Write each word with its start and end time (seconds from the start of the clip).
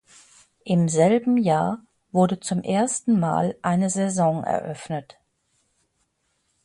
Im 0.63 0.89
selben 0.89 1.37
Jahr 1.37 1.83
wurde 2.11 2.39
zum 2.39 2.63
ersten 2.63 3.19
Mal 3.19 3.55
eine 3.61 3.91
Saison 3.91 4.43
eröffnet. 4.43 5.19